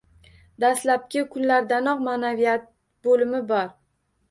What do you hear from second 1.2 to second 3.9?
kunlardanoq ma’naviyat bo’limi bor.